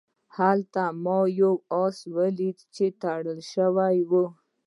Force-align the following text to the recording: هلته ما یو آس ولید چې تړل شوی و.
هلته 0.37 0.83
ما 1.03 1.19
یو 1.41 1.53
آس 1.83 1.97
ولید 2.17 2.57
چې 2.75 2.85
تړل 3.01 3.39
شوی 3.53 3.97
و. 4.09 4.11